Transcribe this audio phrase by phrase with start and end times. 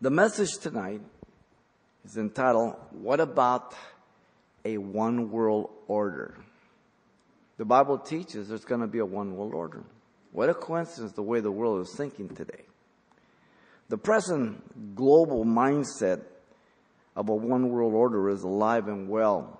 [0.00, 1.00] The message tonight
[2.04, 3.74] is entitled, What About
[4.64, 6.36] a One World Order?
[7.56, 9.82] The Bible teaches there's going to be a one world order.
[10.30, 12.62] What a coincidence the way the world is thinking today.
[13.88, 16.22] The present global mindset
[17.16, 19.58] of a one world order is alive and well.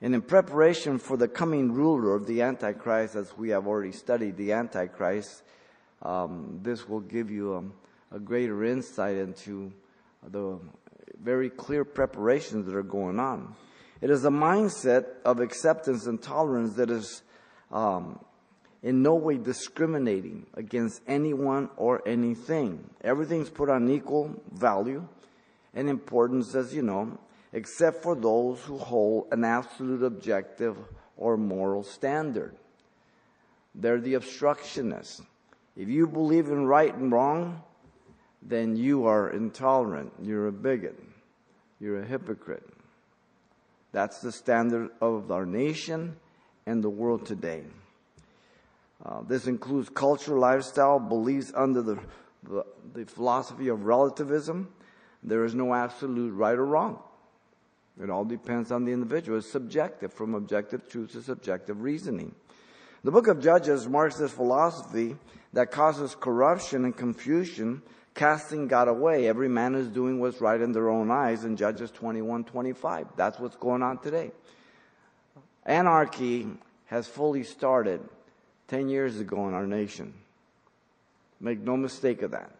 [0.00, 4.36] And in preparation for the coming ruler of the Antichrist, as we have already studied
[4.36, 5.42] the Antichrist,
[6.02, 7.64] um, this will give you a,
[8.12, 9.72] a greater insight into
[10.26, 10.58] the
[11.22, 13.54] very clear preparations that are going on.
[14.00, 17.22] It is a mindset of acceptance and tolerance that is
[17.72, 18.18] um,
[18.82, 22.88] in no way discriminating against anyone or anything.
[23.02, 25.06] Everything's put on equal value
[25.74, 27.18] and importance, as you know,
[27.52, 30.76] except for those who hold an absolute objective
[31.16, 32.54] or moral standard.
[33.74, 35.22] They're the obstructionists.
[35.76, 37.62] If you believe in right and wrong,
[38.48, 40.12] then you are intolerant.
[40.22, 40.98] You're a bigot.
[41.80, 42.66] You're a hypocrite.
[43.92, 46.16] That's the standard of our nation
[46.66, 47.62] and the world today.
[49.04, 51.98] Uh, this includes culture, lifestyle, beliefs under the,
[52.44, 54.68] the, the philosophy of relativism.
[55.22, 56.98] There is no absolute right or wrong.
[58.02, 59.38] It all depends on the individual.
[59.38, 62.34] It's subjective, from objective truth to subjective reasoning.
[63.04, 65.16] The book of Judges marks this philosophy
[65.52, 67.82] that causes corruption and confusion,
[68.16, 69.28] casting God away.
[69.28, 73.06] Every man is doing what's right in their own eyes in Judges 21 25.
[73.14, 74.32] That's what's going on today.
[75.64, 76.48] Anarchy
[76.86, 78.00] has fully started
[78.68, 80.14] 10 years ago in our nation.
[81.40, 82.50] Make no mistake of that.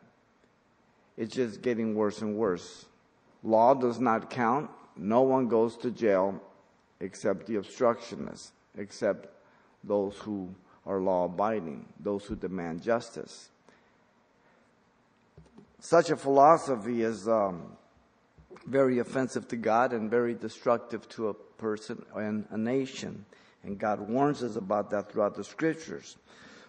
[1.16, 2.84] It's just getting worse and worse.
[3.42, 4.70] Law does not count.
[4.96, 6.40] No one goes to jail
[7.00, 9.28] except the obstructionists, except
[9.82, 13.48] those who are law abiding, those who demand justice.
[15.80, 17.76] Such a philosophy is um,
[18.66, 23.24] very offensive to God and very destructive to a person and a nation.
[23.62, 26.16] And God warns us about that throughout the scriptures.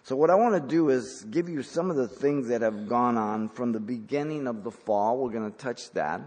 [0.02, 2.88] So what I want to do is give you some of the things that have
[2.88, 5.18] gone on from the beginning of the fall.
[5.18, 6.20] We're going to touch that.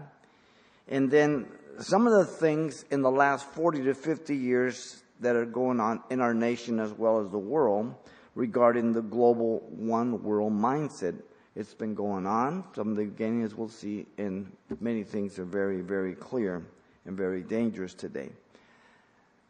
[0.88, 1.46] And then
[1.78, 6.02] some of the things in the last 40 to 50 years that are going on
[6.10, 7.94] in our nation as well as the world
[8.34, 11.20] regarding the global one world mindset.
[11.54, 12.64] It's been going on.
[12.74, 16.64] Some of the beginnings we'll see, and many things are very, very clear
[17.04, 18.30] and very dangerous today.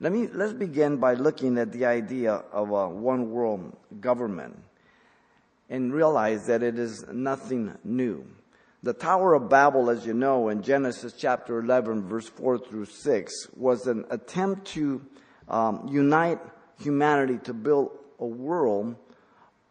[0.00, 4.58] Let me, let's begin by looking at the idea of a one world government
[5.70, 8.26] and realize that it is nothing new.
[8.82, 13.32] The Tower of Babel, as you know, in Genesis chapter 11, verse 4 through 6,
[13.56, 15.00] was an attempt to
[15.46, 16.40] um, unite
[16.80, 18.96] humanity to build a world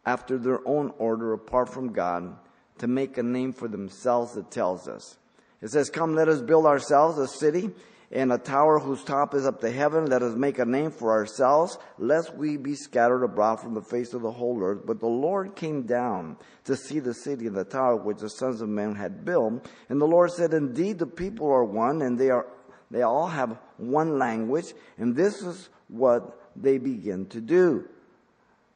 [0.04, 2.36] after their own order apart from God
[2.78, 5.16] to make a name for themselves, it tells us.
[5.60, 7.70] It says, Come, let us build ourselves a city
[8.10, 10.06] and a tower whose top is up to heaven.
[10.06, 14.12] Let us make a name for ourselves, lest we be scattered abroad from the face
[14.12, 14.82] of the whole earth.
[14.84, 18.60] But the Lord came down to see the city and the tower which the sons
[18.60, 19.66] of men had built.
[19.88, 22.46] And the Lord said, Indeed, the people are one, and they are
[22.92, 27.88] they all have one language, and this is what they begin to do.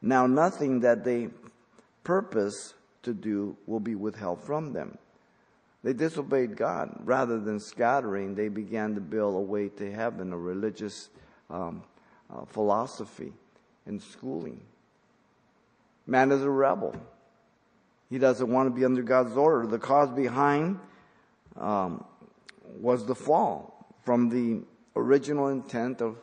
[0.07, 1.27] Now, nothing that they
[2.05, 4.97] purpose to do will be withheld from them.
[5.83, 6.97] They disobeyed God.
[7.03, 11.09] Rather than scattering, they began to build a way to heaven, a religious
[11.49, 11.83] um,
[12.33, 13.33] uh, philosophy
[13.85, 14.61] and schooling.
[16.05, 16.95] Man is a rebel.
[18.09, 19.67] He doesn't want to be under God's order.
[19.67, 20.79] The cause behind
[21.57, 22.05] um,
[22.79, 24.63] was the fall from the
[24.95, 26.15] original intent of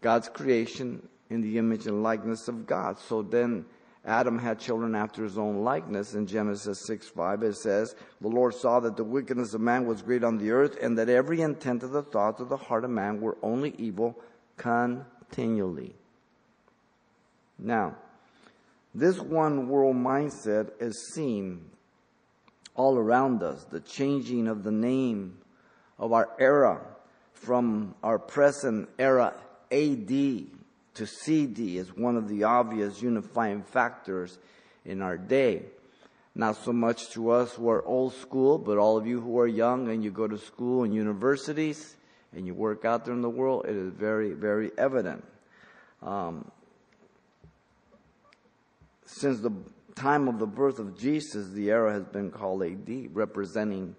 [0.00, 2.98] God's creation in the image and likeness of God.
[2.98, 3.66] So then
[4.06, 6.14] Adam had children after his own likeness.
[6.14, 10.02] In Genesis 6 5, it says, The Lord saw that the wickedness of man was
[10.02, 12.90] great on the earth, and that every intent of the thoughts of the heart of
[12.90, 14.18] man were only evil
[14.56, 15.94] continually.
[17.58, 17.96] Now,
[18.94, 21.70] this one world mindset is seen
[22.74, 23.64] all around us.
[23.64, 25.38] The changing of the name
[25.98, 26.80] of our era
[27.32, 29.34] from our present era
[29.72, 30.10] AD
[30.94, 34.38] to CE is one of the obvious unifying factors
[34.84, 35.62] in our day.
[36.34, 39.46] Not so much to us who are old school, but all of you who are
[39.46, 41.96] young and you go to school and universities
[42.34, 45.24] and you work out there in the world, it is very, very evident.
[46.02, 46.50] Um,
[49.06, 49.52] since the
[49.94, 53.94] time of the birth of Jesus, the era has been called AD, representing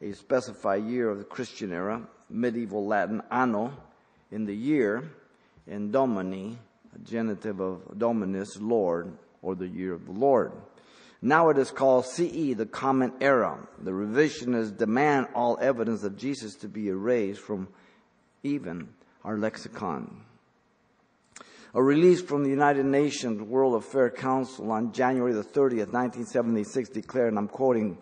[0.00, 3.72] a specified year of the Christian era, medieval Latin anno,
[4.30, 5.10] in the year,
[5.66, 6.58] and Domini,
[6.94, 9.12] a genitive of Dominus, Lord,
[9.42, 10.52] or the year of the Lord.
[11.20, 13.66] Now it is called CE, the Common Era.
[13.80, 17.68] The revisionists demand all evidence of Jesus to be erased from
[18.42, 18.88] even
[19.24, 20.22] our lexicon.
[21.74, 27.28] A release from the United Nations World Affairs Council on January the 30th, 1976 declared,
[27.28, 27.96] and I'm quoting,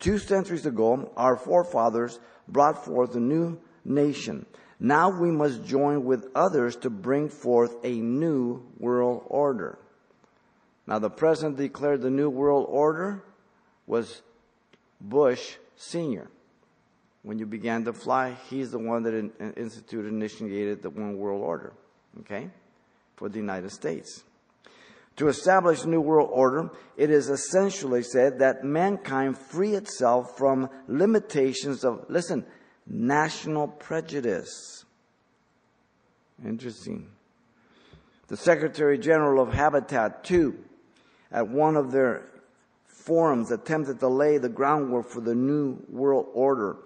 [0.00, 2.18] two centuries ago, our forefathers
[2.48, 4.46] brought forth a new nation.
[4.84, 9.78] Now we must join with others to bring forth a new world order.
[10.86, 13.22] Now the president declared the new world order
[13.86, 14.22] was
[15.00, 16.28] Bush Sr.
[17.22, 19.14] When you began to fly, he's the one that
[19.56, 21.72] instituted, initiated the one world order.
[22.20, 22.50] Okay?
[23.22, 24.24] for the United States.
[25.16, 31.84] To establish new world order, it is essentially said that mankind free itself from limitations
[31.84, 32.44] of, listen,
[32.86, 34.84] national prejudice.
[36.44, 37.08] Interesting.
[38.28, 40.58] The Secretary General of Habitat, too,
[41.30, 42.28] at one of their
[42.86, 46.76] forums attempted to lay the groundwork for the new world order,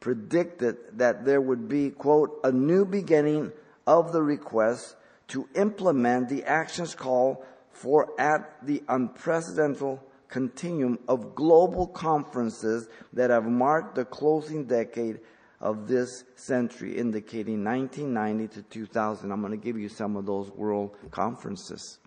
[0.00, 3.52] predicted that there would be, quote, a new beginning
[3.86, 4.96] of the request
[5.28, 7.38] to implement the actions called
[7.70, 9.98] for at the unprecedented
[10.28, 15.20] continuum of global conferences that have marked the closing decade
[15.60, 19.32] of this century, indicating 1990 to 2000.
[19.32, 21.98] I'm going to give you some of those world conferences.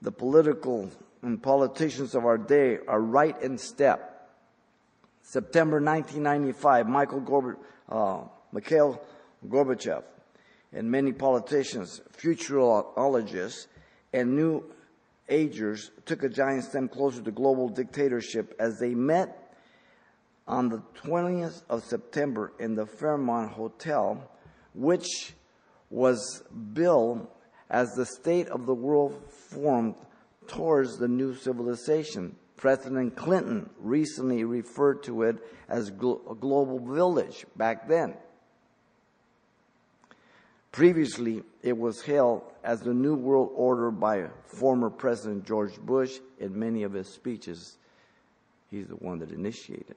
[0.00, 0.90] The political
[1.22, 4.30] and politicians of our day are right in step.
[5.22, 7.56] September 1995, Michael Gorb-
[7.88, 9.00] uh, Mikhail
[9.48, 10.02] Gorbachev
[10.72, 13.66] and many politicians, futurologists,
[14.12, 14.64] and new
[15.28, 19.41] agers took a giant step closer to global dictatorship as they met
[20.46, 24.30] on the 20th of September in the Fairmont Hotel,
[24.74, 25.34] which
[25.90, 26.42] was
[26.72, 27.26] billed
[27.70, 29.94] as the state of the world forum
[30.46, 32.36] towards the new civilization.
[32.56, 35.36] President Clinton recently referred to it
[35.68, 38.14] as a global village back then.
[40.70, 46.58] Previously, it was hailed as the New World Order by former President George Bush in
[46.58, 47.76] many of his speeches.
[48.70, 49.96] He's the one that initiated.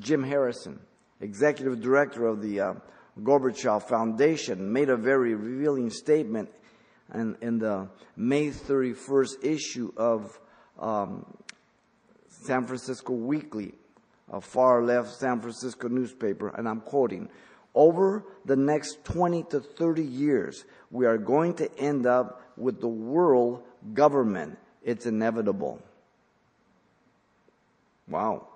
[0.00, 0.80] Jim Garrison,
[1.20, 2.74] executive director of the uh,
[3.20, 6.50] Gorbachev Foundation, made a very revealing statement
[7.14, 10.40] in, in the May 31st issue of
[10.78, 11.26] um,
[12.28, 13.74] San Francisco Weekly,
[14.32, 17.28] a far left San Francisco newspaper, and I'm quoting
[17.74, 22.88] over the next 20 to 30 years, we are going to end up with the
[22.88, 23.62] world
[23.94, 24.58] government.
[24.82, 25.80] It's inevitable.
[28.08, 28.48] Wow.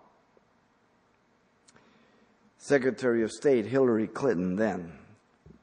[2.64, 4.90] Secretary of State Hillary Clinton then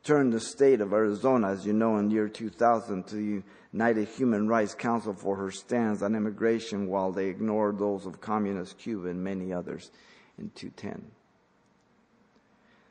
[0.04, 3.44] turned the state of Arizona, as you know, in the year 2000 to the
[3.74, 8.78] United Human Rights Council for her stance on immigration while they ignored those of communist
[8.78, 9.90] Cuba and many others
[10.38, 11.10] in 2010.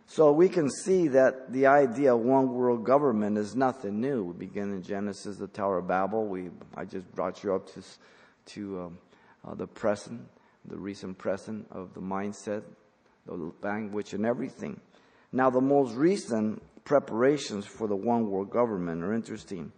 [0.07, 4.25] So we can see that the idea of one world government is nothing new.
[4.25, 6.27] We begin in Genesis, the Tower of Babel.
[6.27, 7.83] We, I just brought you up to,
[8.55, 8.99] to um,
[9.47, 10.21] uh, the present,
[10.65, 12.65] the recent present of the mindset,
[13.27, 14.81] the language, and everything.
[15.33, 19.73] Now, the most recent preparations for the one world government are interesting.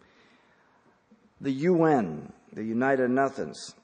[1.41, 3.75] The UN, the United Nations,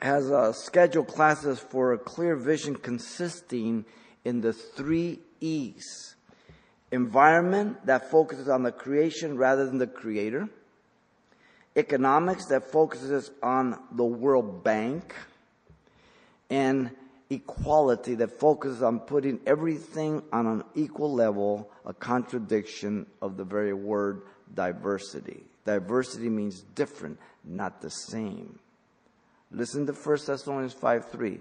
[0.00, 3.84] has uh, scheduled classes for a clear vision consisting
[4.24, 6.14] in the three E's
[6.92, 10.48] environment that focuses on the creation rather than the creator,
[11.76, 15.14] economics that focuses on the World Bank,
[16.50, 16.90] and
[17.30, 23.72] equality that focuses on putting everything on an equal level, a contradiction of the very
[23.72, 24.22] word
[24.54, 25.44] diversity.
[25.64, 28.58] Diversity means different, not the same.
[29.50, 31.40] Listen to 1 Thessalonians 5 3.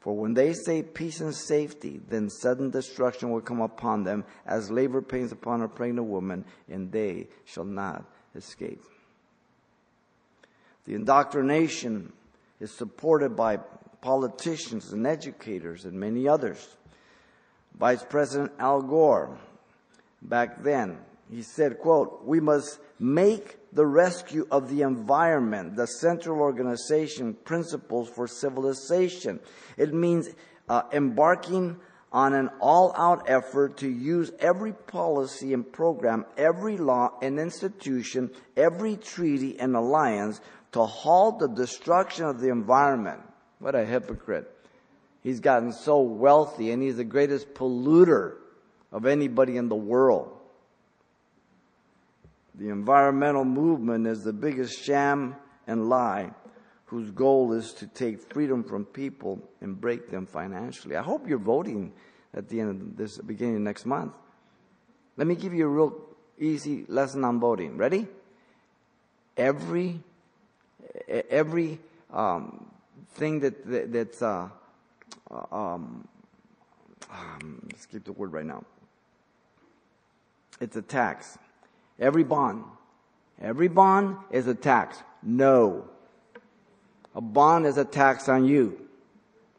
[0.00, 4.70] For when they say peace and safety, then sudden destruction will come upon them as
[4.70, 8.82] labor pains upon a pregnant woman, and they shall not escape.
[10.84, 12.12] The indoctrination
[12.60, 13.58] is supported by
[14.00, 16.76] politicians and educators and many others.
[17.78, 19.38] Vice President Al Gore,
[20.22, 20.98] back then,
[21.30, 28.08] he said, quote, we must make the rescue of the environment, the central organization principles
[28.08, 29.38] for civilization.
[29.76, 30.30] It means
[30.68, 31.78] uh, embarking
[32.10, 38.30] on an all out effort to use every policy and program, every law and institution,
[38.56, 40.40] every treaty and alliance
[40.72, 43.20] to halt the destruction of the environment.
[43.58, 44.50] What a hypocrite.
[45.22, 48.36] He's gotten so wealthy and he's the greatest polluter
[48.92, 50.34] of anybody in the world.
[52.54, 55.36] The environmental movement is the biggest sham
[55.66, 56.30] and lie
[56.86, 60.96] whose goal is to take freedom from people and break them financially.
[60.96, 61.92] I hope you're voting
[62.34, 64.14] at the end of this, beginning of next month.
[65.16, 65.94] Let me give you a real
[66.38, 67.76] easy lesson on voting.
[67.76, 68.06] Ready?
[69.36, 70.00] Every,
[71.08, 71.78] every
[72.12, 72.70] um,
[73.14, 74.48] thing that, that that's uh,
[75.50, 76.06] um,
[77.10, 78.64] um, keep the word right now.
[80.60, 81.38] It's a tax.
[81.98, 82.64] Every bond,
[83.40, 84.98] every bond is a tax.
[85.22, 85.88] No,
[87.14, 88.78] a bond is a tax on you.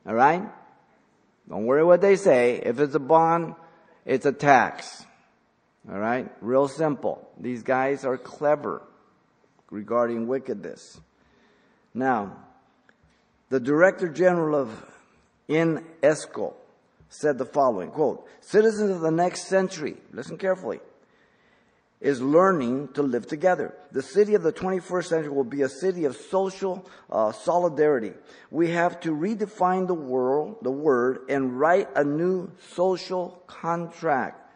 [0.06, 0.44] All right?
[1.50, 2.62] Don't worry what they say.
[2.64, 3.56] If it's a bond,
[4.06, 5.06] it's a tax.
[5.92, 6.30] All right?
[6.42, 7.28] Real simple.
[7.40, 8.82] These guys are clever
[9.72, 11.00] regarding wickedness.
[11.94, 12.38] Now,
[13.50, 14.86] the Director General of
[15.48, 16.54] UNESCO
[17.10, 20.80] said the following, quote, citizens of the next century, listen carefully,
[22.00, 23.74] is learning to live together.
[23.92, 28.14] The city of the 21st century will be a city of social uh, solidarity.
[28.52, 34.50] We have to redefine the world, the word, and write a new social contract.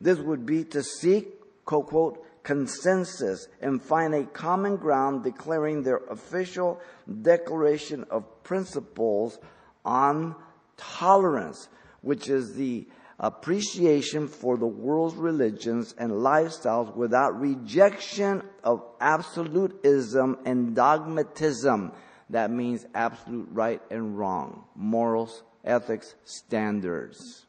[0.00, 1.28] This would be to seek,
[1.64, 6.80] quote, quote, consensus and find a common ground declaring their official
[7.22, 9.38] declaration of principles
[9.84, 10.34] on
[10.76, 11.68] tolerance,
[12.00, 12.88] which is the
[13.20, 21.92] appreciation for the world's religions and lifestyles without rejection of absolutism and dogmatism.
[22.30, 27.46] That means absolute right and wrong, morals, ethics, standards.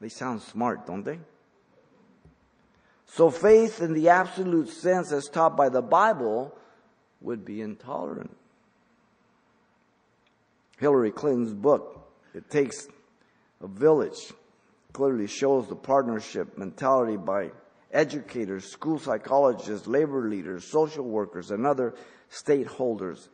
[0.00, 1.18] They sound smart, don't they?
[3.14, 6.56] So faith in the absolute sense as taught by the Bible
[7.20, 8.34] would be intolerant.
[10.78, 12.88] Hillary Clinton's book, it takes
[13.60, 14.32] a village,
[14.94, 17.50] clearly shows the partnership mentality by
[17.92, 21.94] educators, school psychologists, labor leaders, social workers, and other
[22.30, 23.28] stakeholders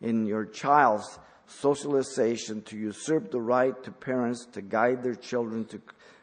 [0.00, 5.80] in your child's socialization to usurp the right to parents to guide their children to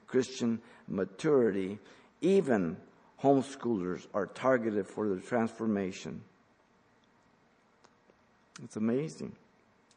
[0.08, 1.80] Christian maturity.
[2.20, 2.76] Even
[3.22, 6.22] homeschoolers are targeted for the transformation.
[8.64, 9.36] It's amazing.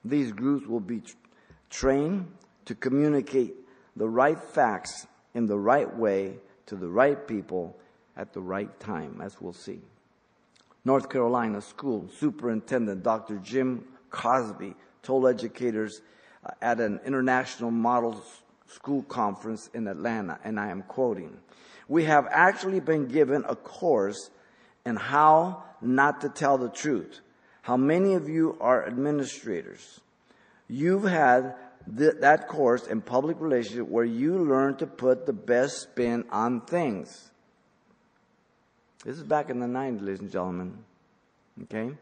[0.05, 1.03] These groups will be
[1.69, 2.27] trained
[2.67, 3.55] to communicate
[3.97, 6.35] the right facts in the right way
[6.67, 7.77] to the right people
[8.17, 9.81] at the right time, as we'll see.
[10.85, 13.37] North Carolina School Superintendent Dr.
[13.39, 16.01] Jim Causby told educators
[16.45, 18.23] uh, at an international model
[18.75, 21.37] school conference in Atlanta, and I am quoting,
[21.89, 24.31] we have actually been given a course
[24.87, 27.21] in how not to tell the truth
[27.63, 30.01] how many of you are administrators?
[30.69, 31.57] You've had
[31.97, 36.63] th- that course in public relations where you learn to put the best spin on
[36.63, 37.31] things.
[39.05, 40.79] This is back in the 90s, ladies and gentlemen.
[41.65, 41.93] Okay?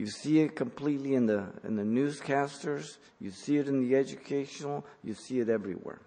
[0.00, 2.96] You see it completely in the, in the newscasters.
[3.20, 4.86] You see it in the educational.
[5.04, 6.00] You see it everywhere.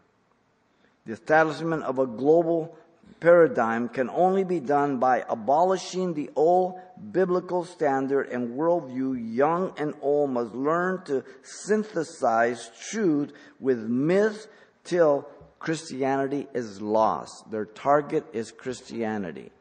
[1.06, 2.76] The establishment of a global
[3.20, 6.82] paradigm can only be done by abolishing the old
[7.12, 9.36] biblical standard and worldview.
[9.36, 14.48] Young and old must learn to synthesize truth with myth
[14.84, 15.28] till
[15.60, 17.52] Christianity is lost.
[17.52, 19.52] Their target is Christianity.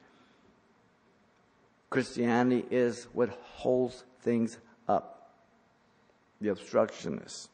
[1.91, 5.31] Christianity is what holds things up.
[6.41, 7.49] The obstructionists.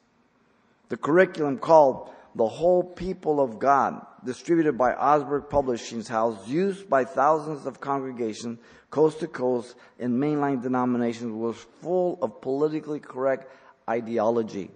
[0.89, 7.05] The curriculum called the whole people of God, distributed by Augsburg Publishing House, used by
[7.05, 8.59] thousands of congregations
[8.91, 13.53] coast to coast in mainline denominations, was full of politically correct
[13.89, 14.71] ideology.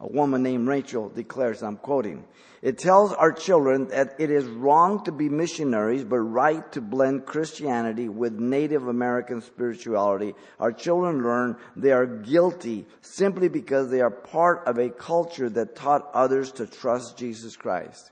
[0.00, 2.24] A woman named Rachel declares, I'm quoting,
[2.62, 7.26] it tells our children that it is wrong to be missionaries, but right to blend
[7.26, 10.34] Christianity with Native American spirituality.
[10.58, 15.76] Our children learn they are guilty simply because they are part of a culture that
[15.76, 18.10] taught others to trust Jesus Christ.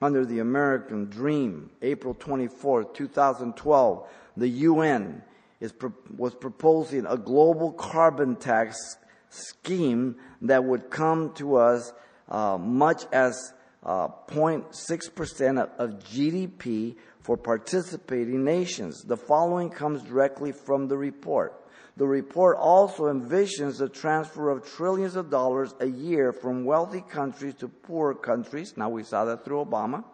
[0.00, 5.22] Under the American Dream, April 24, 2012, the UN
[5.60, 5.72] is,
[6.16, 8.96] was proposing a global carbon tax
[9.30, 11.92] scheme that would come to us
[12.28, 13.52] uh, much as
[13.84, 19.02] uh, 0.6% of, of GDP for participating nations.
[19.02, 21.62] The following comes directly from the report.
[21.96, 27.54] The report also envisions the transfer of trillions of dollars a year from wealthy countries
[27.56, 28.74] to poor countries.
[28.76, 30.04] Now we saw that through Obama.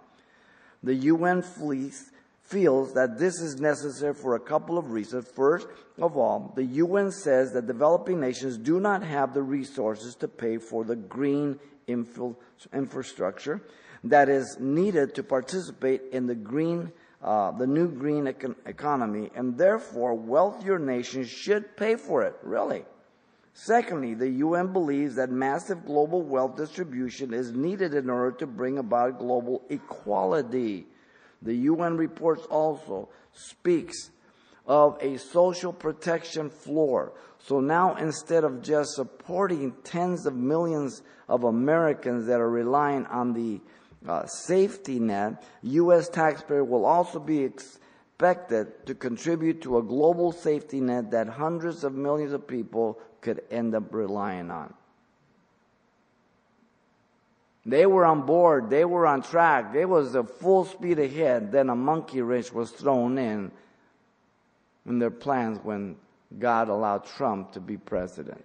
[0.82, 2.10] The UN fleets
[2.42, 5.28] feels that this is necessary for a couple of reasons.
[5.28, 5.68] First
[5.98, 10.58] of all, the UN says that developing nations do not have the resources to pay
[10.58, 13.62] for the green infrastructure
[14.04, 19.56] that is needed to participate in the green uh, the new green econ- economy, and
[19.56, 22.34] therefore wealthier nations should pay for it.
[22.42, 22.84] Really.
[23.54, 28.78] Secondly, the UN believes that massive global wealth distribution is needed in order to bring
[28.78, 30.86] about global equality.
[31.42, 34.10] The UN reports also speaks
[34.66, 37.12] of a social protection floor.
[37.38, 43.32] So now instead of just supporting tens of millions of Americans that are relying on
[43.32, 43.60] the
[44.08, 46.08] uh, safety net, U.S.
[46.08, 51.94] taxpayer will also be expected to contribute to a global safety net that hundreds of
[51.94, 54.72] millions of people could end up relying on.
[57.64, 61.52] They were on board, they were on track, they was a full speed ahead.
[61.52, 63.52] Then a monkey wrench was thrown in
[64.84, 65.96] in their plans when
[66.38, 68.44] God allowed Trump to be president.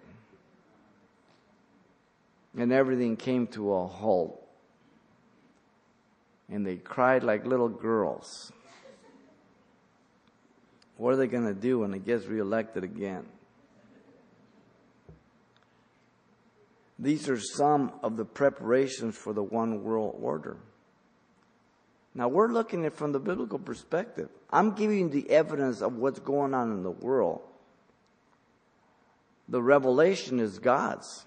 [2.56, 4.44] And everything came to a halt.
[6.48, 8.52] And they cried like little girls.
[10.96, 13.26] What are they going to do when he gets reelected again?
[16.98, 20.56] These are some of the preparations for the one world order.
[22.14, 24.28] Now we're looking at it from the biblical perspective.
[24.50, 27.42] I'm giving you the evidence of what's going on in the world.
[29.48, 31.24] The revelation is God's.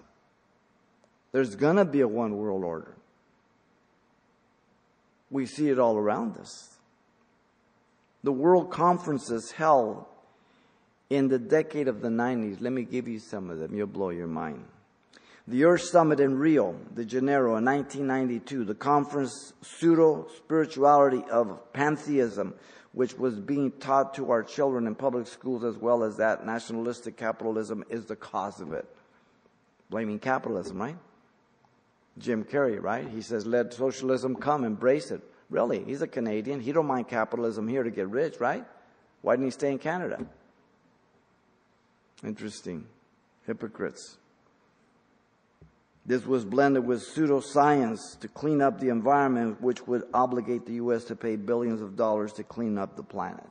[1.32, 2.94] There's going to be a one world order.
[5.30, 6.76] We see it all around us.
[8.22, 10.04] The world conferences held
[11.08, 13.74] in the decade of the 90s, let me give you some of them.
[13.74, 14.64] You'll blow your mind.
[15.48, 22.54] The Earth Summit in Rio de Janeiro in 1992, the conference Pseudo Spirituality of Pantheism,
[22.92, 27.16] which was being taught to our children in public schools as well as that nationalistic
[27.16, 28.86] capitalism is the cause of it.
[29.90, 30.96] Blaming capitalism, right?
[32.18, 33.08] Jim Carrey, right?
[33.08, 35.22] He says, let socialism come, embrace it.
[35.50, 35.82] Really?
[35.84, 36.60] He's a Canadian.
[36.60, 38.64] He don't mind capitalism here to get rich, right?
[39.22, 40.24] Why didn't he stay in Canada?
[42.24, 42.86] Interesting.
[43.46, 44.18] Hypocrites.
[46.04, 51.04] This was blended with pseudoscience to clean up the environment, which would obligate the U.S.
[51.04, 53.46] to pay billions of dollars to clean up the planet.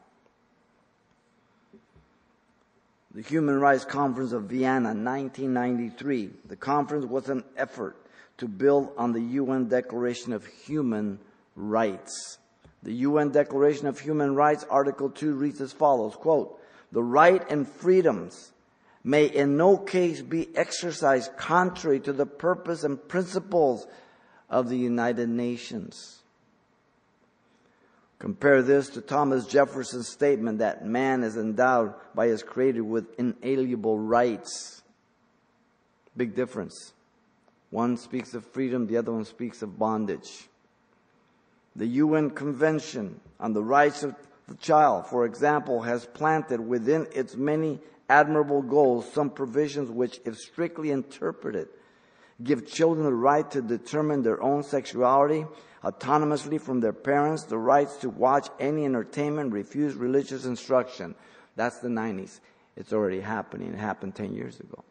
[3.14, 6.30] The Human Rights Conference of Vienna, 1993.
[6.48, 7.96] The conference was an effort
[8.38, 11.20] to build on the UN Declaration of Human
[11.56, 12.38] Rights.
[12.84, 16.60] The UN Declaration of Human Rights, Article 2 reads as follows, quote,
[16.92, 18.52] the right and freedoms
[19.04, 23.88] may in no case be exercised contrary to the purpose and principles
[24.50, 26.20] of the United Nations.
[28.20, 33.98] Compare this to Thomas Jefferson's statement that man is endowed by his creator with inalienable
[33.98, 34.84] rights.
[36.16, 36.94] Big difference.
[37.72, 40.48] One speaks of freedom, the other one speaks of bondage.
[41.76, 44.14] The UN Convention on the Rights of
[44.48, 47.80] the Child, for example, has planted within its many
[48.12, 51.70] admirable goals, some provisions which, if strictly interpreted,
[52.44, 55.46] give children the right to determine their own sexuality
[55.84, 61.16] autonomously from their parents, the rights to watch any entertainment, refuse religious instruction.
[61.56, 62.40] That's the 90s.
[62.76, 63.74] It's already happening.
[63.74, 64.84] It happened 10 years ago.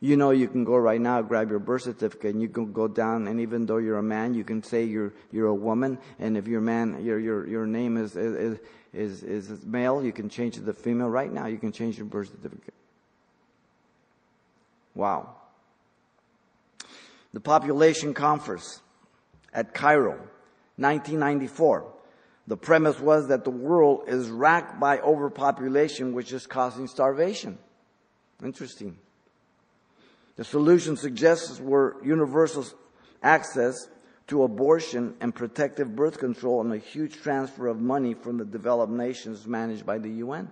[0.00, 2.88] You know, you can go right now, grab your birth certificate, and you can go
[2.88, 6.36] down, and even though you're a man, you can say you're you're a woman, and
[6.36, 8.58] if you're a man, your your your name is is
[8.94, 11.08] is, is male, you can change to female.
[11.08, 12.74] Right now, you can change your birth certificate.
[14.94, 15.34] Wow.
[17.32, 18.80] The population conference
[19.52, 20.12] at Cairo,
[20.76, 21.92] 1994.
[22.46, 27.58] The premise was that the world is racked by overpopulation, which is causing starvation.
[28.42, 28.98] Interesting.
[30.36, 32.66] The solution suggests were universal
[33.22, 33.88] access
[34.26, 38.92] to abortion and protective birth control and a huge transfer of money from the developed
[38.92, 40.50] nations managed by the UN.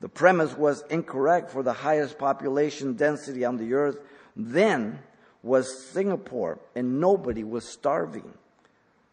[0.00, 3.98] The premise was incorrect for the highest population density on the earth
[4.36, 4.98] then
[5.42, 8.34] was Singapore and nobody was starving.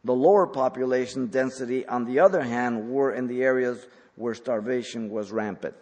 [0.04, 5.32] The lower population density, on the other hand, were in the areas where starvation was
[5.32, 5.76] rampant.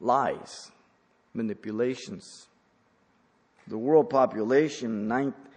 [0.00, 0.72] Lies,
[1.32, 2.48] manipulations,
[3.68, 5.10] the world population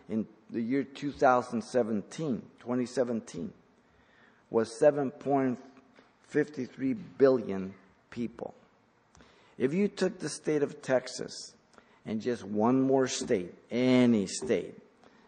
[0.08, 3.54] in the year 2017, 2017,
[4.50, 7.74] was 7.53 billion
[8.10, 8.54] people.
[9.58, 11.54] If you took the state of Texas
[12.06, 14.76] and just one more state, any state,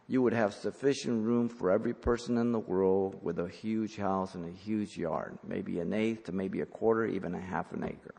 [0.07, 4.35] you would have sufficient room for every person in the world with a huge house
[4.35, 7.83] and a huge yard, maybe an eighth to maybe a quarter, even a half an
[7.83, 8.15] acre.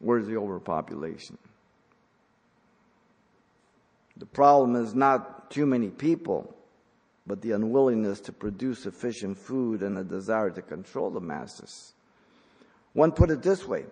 [0.00, 1.38] Where's the overpopulation?
[4.18, 6.54] The problem is not too many people.
[7.28, 11.92] but the unwillingness to produce sufficient food and a desire to control the masses.
[12.94, 13.84] One put it this way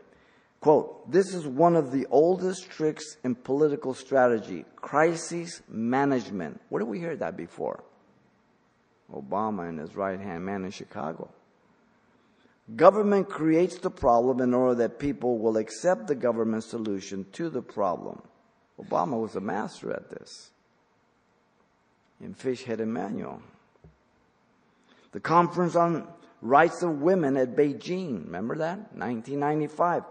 [0.61, 6.61] quote, This is one of the oldest tricks in political strategy crisis management.
[6.71, 7.85] Where did we hear that before?
[9.13, 11.31] Obama and his right hand man in Chicago.
[12.75, 17.63] Government creates the problem in order that people will accept the government solution to the
[17.63, 18.21] problem.
[18.81, 20.51] Obama was a master at this.
[22.21, 23.43] In Fishhead Emanuel.
[25.13, 26.07] The Conference on
[26.43, 28.79] Rights of Women at Beijing, remember that?
[28.95, 30.03] 1995.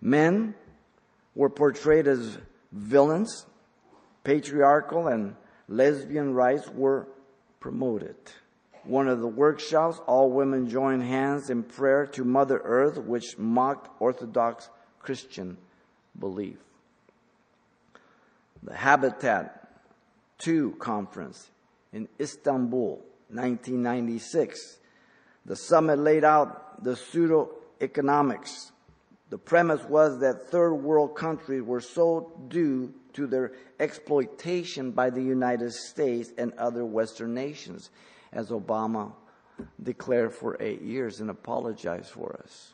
[0.00, 0.54] Men
[1.34, 2.38] were portrayed as
[2.72, 3.46] villains,
[4.22, 5.36] patriarchal and
[5.68, 7.08] lesbian rights were
[7.60, 8.16] promoted
[8.84, 13.88] one of the workshops, all women joined hands in prayer to Mother Earth, which mocked
[14.00, 14.68] Orthodox
[15.00, 15.56] Christian
[16.18, 16.58] belief.
[18.64, 19.68] The Habitat
[20.38, 21.50] 2 conference
[21.92, 22.96] in Istanbul,
[23.28, 24.78] 1996.
[25.44, 27.50] The summit laid out the pseudo
[27.80, 28.72] economics.
[29.28, 35.22] The premise was that third world countries were so due to their exploitation by the
[35.22, 37.90] United States and other Western nations
[38.32, 39.12] as Obama
[39.82, 42.72] declared for eight years and apologized for us.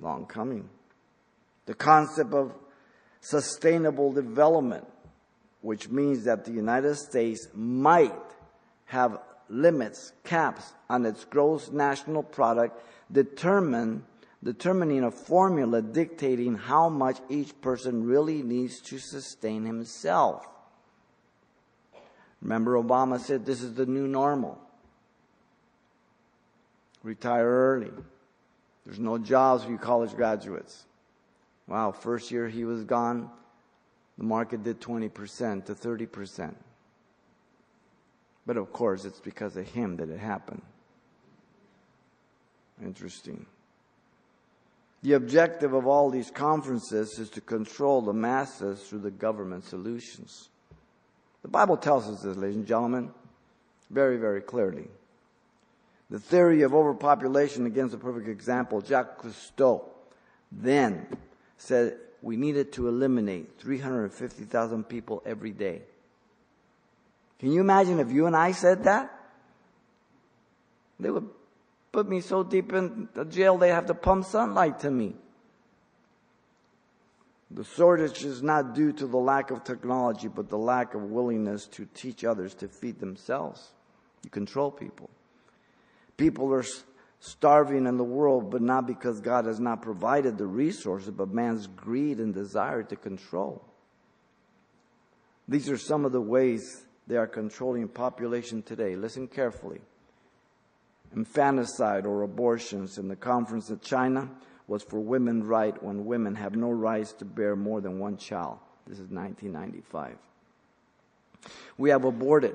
[0.00, 0.68] Long coming.
[1.66, 2.54] The concept of
[3.20, 4.86] sustainable development,
[5.60, 8.14] which means that the United States might
[8.86, 12.80] have limits, caps on its gross national product,
[13.12, 14.04] determine,
[14.42, 20.46] determining a formula dictating how much each person really needs to sustain himself.
[22.40, 24.58] Remember, Obama said this is the new normal.
[27.02, 27.90] Retire early.
[28.84, 30.84] There's no jobs for you college graduates.
[31.70, 33.30] Wow, first year he was gone,
[34.18, 36.54] the market did 20% to 30%.
[38.44, 40.62] But of course, it's because of him that it happened.
[42.84, 43.46] Interesting.
[45.02, 50.48] The objective of all these conferences is to control the masses through the government solutions.
[51.42, 53.10] The Bible tells us this, ladies and gentlemen,
[53.90, 54.88] very, very clearly.
[56.10, 59.84] The theory of overpopulation, against a perfect example, Jacques Cousteau
[60.52, 61.06] then
[61.60, 65.82] said we needed to eliminate 350,000 people every day.
[67.38, 69.14] Can you imagine if you and I said that?
[70.98, 71.28] They would
[71.92, 75.14] put me so deep in the jail they have to pump sunlight to me.
[77.50, 81.66] The shortage is not due to the lack of technology, but the lack of willingness
[81.68, 83.72] to teach others to feed themselves.
[84.22, 85.10] You control people.
[86.16, 86.64] People are
[87.20, 91.66] starving in the world, but not because God has not provided the resources, but man's
[91.66, 93.62] greed and desire to control.
[95.46, 98.96] These are some of the ways they are controlling population today.
[98.96, 99.80] Listen carefully.
[101.14, 104.30] Infanticide or abortions in the conference of China
[104.68, 108.58] was for women's right when women have no rights to bear more than one child.
[108.86, 110.16] This is 1995.
[111.76, 112.54] We have aborted,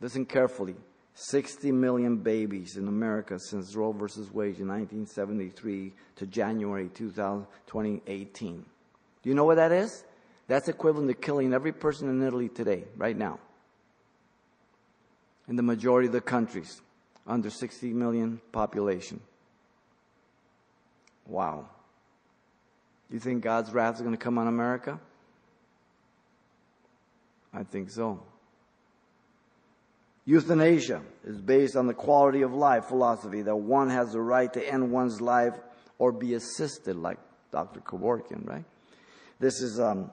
[0.00, 0.76] listen carefully,
[1.20, 8.64] 60 million babies in America since Roe versus Wade in 1973 to January 2018.
[9.22, 10.04] Do you know what that is?
[10.46, 13.40] That's equivalent to killing every person in Italy today, right now.
[15.48, 16.80] In the majority of the countries,
[17.26, 19.20] under 60 million population.
[21.26, 21.68] Wow.
[23.10, 25.00] You think God's wrath is going to come on America?
[27.52, 28.22] I think so.
[30.28, 34.62] Euthanasia is based on the quality of life philosophy that one has the right to
[34.70, 35.54] end one's life
[35.98, 37.16] or be assisted, like
[37.50, 37.80] Dr.
[37.80, 38.64] Kevorkian, right?
[39.40, 40.10] This has um,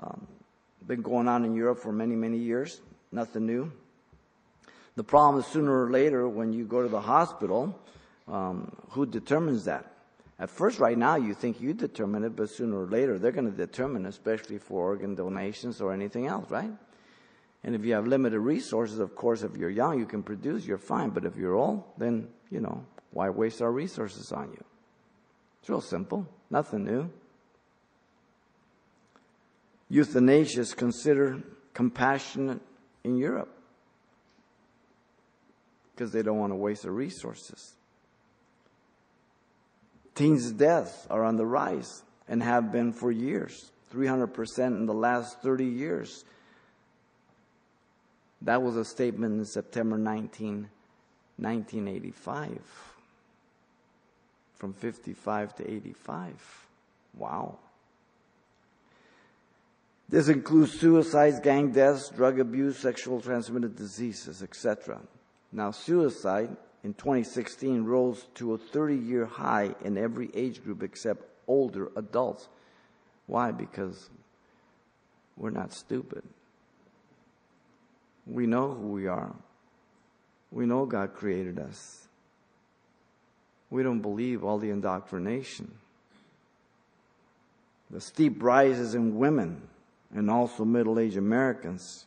[0.00, 0.26] um,
[0.84, 2.80] been going on in Europe for many, many years.
[3.12, 3.70] Nothing new.
[4.96, 7.78] The problem is sooner or later, when you go to the hospital,
[8.26, 9.86] um, who determines that?
[10.40, 13.48] At first, right now, you think you determine it, but sooner or later, they're going
[13.48, 16.72] to determine, especially for organ donations or anything else, right?
[17.64, 20.78] And if you have limited resources, of course, if you're young, you can produce, you're
[20.78, 21.10] fine.
[21.10, 24.64] But if you're old, then, you know, why waste our resources on you?
[25.60, 27.10] It's real simple, nothing new.
[29.88, 31.42] Euthanasia is considered
[31.74, 32.60] compassionate
[33.04, 33.54] in Europe
[35.94, 37.74] because they don't want to waste their resources.
[40.14, 45.42] Teens' deaths are on the rise and have been for years 300% in the last
[45.42, 46.24] 30 years.
[48.44, 50.68] That was a statement in September 19,
[51.36, 52.60] 1985.
[54.54, 56.66] From 55 to 85.
[57.16, 57.58] Wow.
[60.08, 65.00] This includes suicides, gang deaths, drug abuse, sexual transmitted diseases, etc.
[65.52, 71.24] Now, suicide in 2016 rose to a 30 year high in every age group except
[71.46, 72.48] older adults.
[73.26, 73.52] Why?
[73.52, 74.10] Because
[75.36, 76.24] we're not stupid.
[78.26, 79.34] We know who we are.
[80.50, 82.06] We know God created us.
[83.70, 85.72] We don't believe all the indoctrination.
[87.90, 89.62] The steep rises in women
[90.14, 92.04] and also middle aged Americans,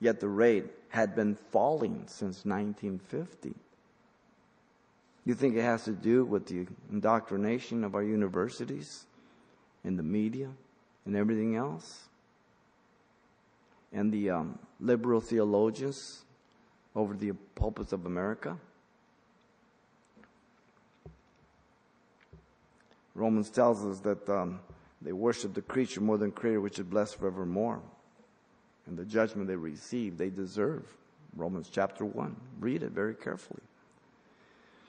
[0.00, 3.54] yet the rate had been falling since 1950.
[5.24, 9.06] You think it has to do with the indoctrination of our universities
[9.82, 10.50] and the media
[11.06, 12.04] and everything else?
[13.94, 16.24] And the um, liberal theologians
[16.94, 18.58] over the pulpits of America?
[23.14, 24.60] Romans tells us that um,
[25.00, 27.80] they worship the creature more than creator, which is blessed forevermore.
[28.86, 30.84] And the judgment they receive, they deserve.
[31.36, 32.36] Romans chapter 1.
[32.60, 33.62] Read it very carefully.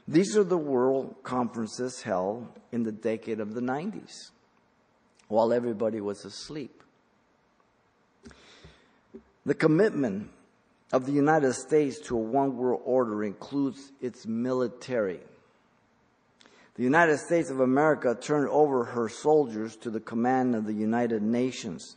[0.07, 4.31] These are the world conferences held in the decade of the 90s
[5.27, 6.83] while everybody was asleep.
[9.45, 10.31] The commitment
[10.91, 15.19] of the United States to a one world order includes its military.
[16.75, 21.21] The United States of America turned over her soldiers to the command of the United
[21.21, 21.95] Nations.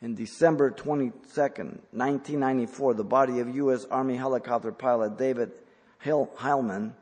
[0.00, 3.84] In December 22, 1994, the body of U.S.
[3.90, 5.50] Army helicopter pilot David
[6.04, 6.92] Hilemon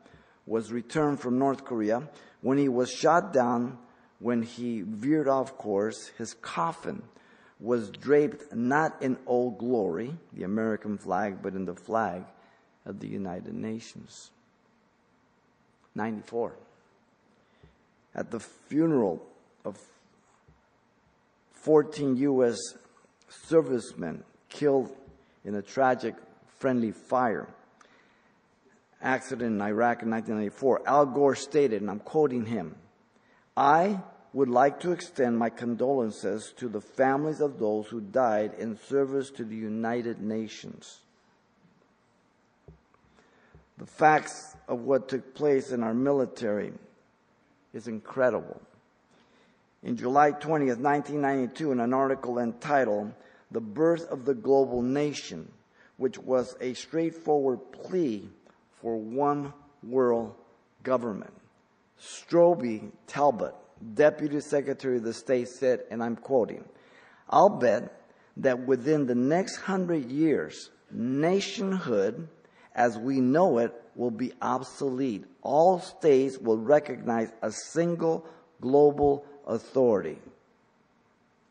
[0.47, 2.09] was returned from North Korea.
[2.41, 3.77] When he was shot down,
[4.17, 7.03] when he veered off course, his coffin
[7.59, 12.23] was draped not in old glory, the American flag, but in the flag
[12.85, 14.31] of the United Nations.
[15.95, 16.53] 94.
[18.15, 19.21] At the funeral
[19.65, 19.77] of
[21.53, 22.57] 14 U.S.
[23.29, 24.95] servicemen killed
[25.43, 26.15] in a tragic
[26.59, 27.47] friendly fire,
[29.01, 32.75] accident in Iraq in 1994, Al Gore stated, and I'm quoting him,
[33.55, 33.99] I
[34.33, 39.31] would like to extend my condolences to the families of those who died in service
[39.31, 40.99] to the United Nations.
[43.77, 46.73] The facts of what took place in our military
[47.73, 48.61] is incredible.
[49.81, 53.13] In July 20th, 1992, in an article entitled
[53.51, 55.49] The Birth of the Global Nation,
[55.97, 58.27] which was a straightforward plea
[58.81, 60.35] for one world
[60.83, 61.33] government.
[61.99, 63.55] Strobe Talbott,
[63.93, 66.63] Deputy Secretary of the State, said, and I'm quoting,
[67.29, 68.01] I'll bet
[68.37, 72.27] that within the next hundred years, nationhood
[72.75, 75.25] as we know it will be obsolete.
[75.41, 78.25] All states will recognize a single
[78.61, 80.17] global authority.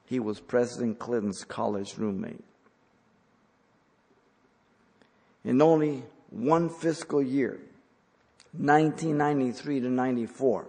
[0.07, 2.43] He was President Clinton's college roommate.
[5.45, 7.61] In only one fiscal year,
[8.53, 10.69] 1993 to 94,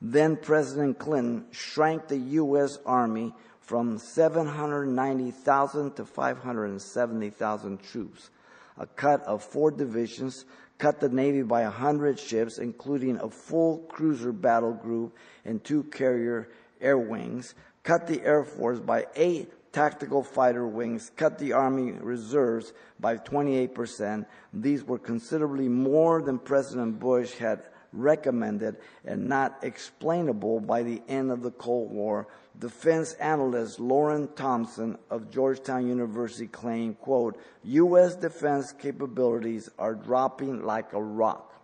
[0.00, 2.78] then President Clinton shrank the U.S.
[2.86, 8.30] Army from 790,000 to 570,000 troops,
[8.78, 10.44] a cut of four divisions,
[10.78, 16.48] cut the Navy by 100 ships, including a full cruiser battle group and two carrier
[16.80, 22.72] air wings, cut the Air Force by eight tactical fighter wings cut the Army reserves
[22.98, 24.26] by 28%.
[24.52, 31.30] These were considerably more than President Bush had recommended and not explainable by the end
[31.30, 32.26] of the Cold War.
[32.58, 38.14] Defense analyst Loren Thompson of Georgetown University claimed, quote, U.S.
[38.16, 41.54] defense capabilities are dropping like a rock.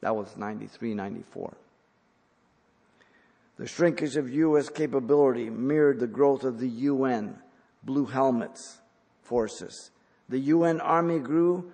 [0.00, 1.54] That was 93, 94.
[3.58, 4.70] The shrinkage of U.S.
[4.70, 7.36] capability mirrored the growth of the UN
[7.82, 8.78] Blue Helmets
[9.22, 9.90] forces.
[10.30, 11.72] The UN Army grew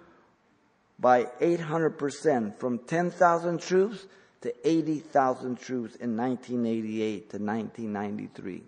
[0.98, 4.06] by 800% from 10,000 troops
[4.40, 8.62] to 80,000 troops in 1988 to 1993.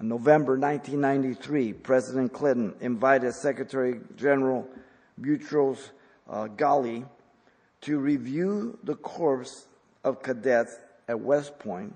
[0.00, 4.68] In November 1993, President Clinton invited Secretary General
[5.20, 5.90] Boutros
[6.30, 7.04] uh, Ghali
[7.80, 9.66] to review the corps
[10.04, 10.76] of cadets
[11.08, 11.94] at West Point,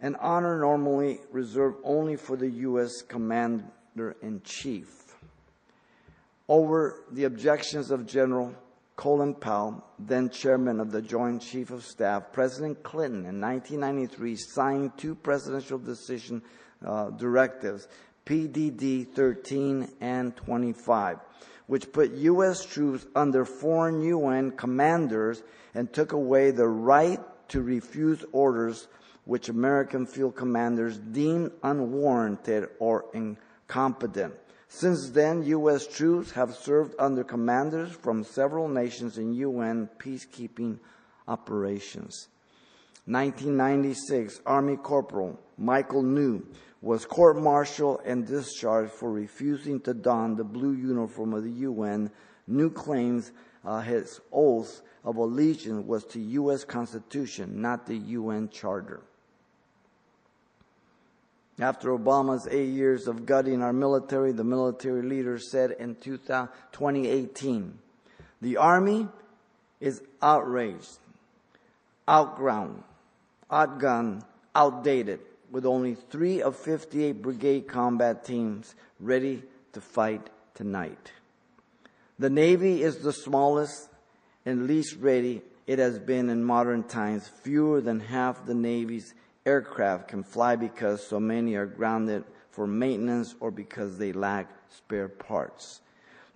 [0.00, 3.02] an honor normally reserved only for the U.S.
[3.02, 5.03] Commander in Chief.
[6.48, 8.54] Over the objections of General
[8.96, 14.92] Colin Powell, then chairman of the Joint Chief of Staff, President Clinton in 1993 signed
[14.98, 16.42] two presidential decision
[16.84, 17.88] uh, directives,
[18.26, 21.18] PDD 13 and 25,
[21.66, 22.64] which put U.S.
[22.64, 25.42] troops under foreign UN commanders
[25.74, 28.88] and took away the right to refuse orders
[29.24, 34.34] which American field commanders deemed unwarranted or incompetent.
[34.76, 35.86] Since then, U.S.
[35.86, 40.80] troops have served under commanders from several nations in UN peacekeeping
[41.28, 42.26] operations.
[43.06, 46.44] 1996, Army Corporal Michael New
[46.82, 52.10] was court-martialed and discharged for refusing to don the blue uniform of the UN.
[52.48, 53.30] New claims
[53.64, 56.64] uh, his oath of allegiance was to U.S.
[56.64, 59.02] Constitution, not the UN Charter.
[61.58, 67.78] After Obama's eight years of gutting our military, the military leader said in 2018,
[68.42, 69.08] the Army
[69.80, 70.98] is outraged,
[72.08, 72.82] outgrown,
[73.50, 74.22] outgunned,
[74.54, 81.12] outdated, with only three of 58 brigade combat teams ready to fight tonight.
[82.18, 83.88] The Navy is the smallest
[84.44, 87.28] and least ready it has been in modern times.
[87.28, 89.14] Fewer than half the Navy's
[89.46, 95.08] aircraft can fly because so many are grounded for maintenance or because they lack spare
[95.08, 95.80] parts.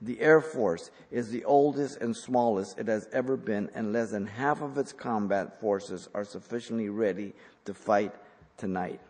[0.01, 4.27] The Air Force is the oldest and smallest it has ever been, and less than
[4.27, 7.33] half of its combat forces are sufficiently ready
[7.64, 8.12] to fight
[8.57, 9.01] tonight.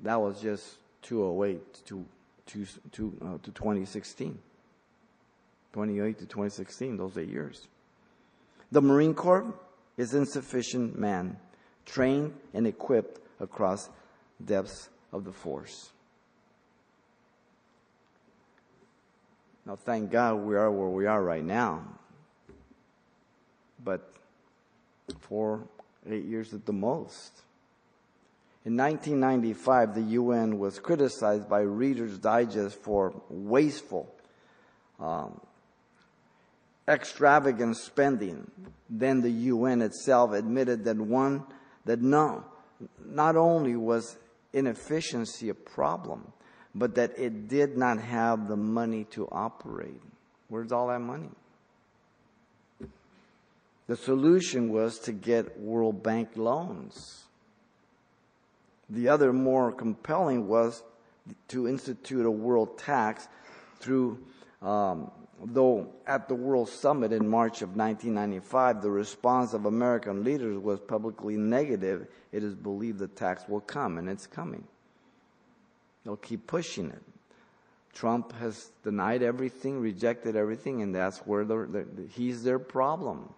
[0.00, 2.04] That was just 208 to,
[2.46, 4.38] to, to, uh, to 2016.
[5.72, 7.68] 28 to 2016, those eight years.
[8.72, 9.54] The Marine Corps
[9.96, 11.36] is insufficient man,
[11.84, 13.88] trained and equipped across
[14.44, 15.90] depths of the force.
[19.66, 21.84] Now, thank God we are where we are right now.
[23.82, 24.12] But
[25.20, 25.60] for
[26.08, 27.42] eight years at the most.
[28.64, 34.12] In 1995, the UN was criticized by Reader's Digest for wasteful,
[34.98, 35.40] um,
[36.90, 38.50] extravagant spending.
[38.88, 41.44] Then the UN itself admitted that one,
[41.84, 42.44] that no,
[43.04, 44.16] not only was
[44.52, 46.32] inefficiency a problem,
[46.74, 50.00] but that it did not have the money to operate.
[50.48, 51.30] Where's all that money?
[53.86, 57.24] The solution was to get World Bank loans.
[58.88, 60.82] The other more compelling was
[61.48, 63.28] to institute a world tax
[63.80, 64.18] through,
[64.62, 65.10] um,
[65.44, 70.80] though at the World Summit in March of 1995, the response of American leaders was
[70.80, 72.06] publicly negative.
[72.32, 74.64] It is believed the tax will come, and it's coming.
[76.04, 77.02] They'll keep pushing it.
[77.92, 83.34] Trump has denied everything, rejected everything, and that's where the, the, he's their problem.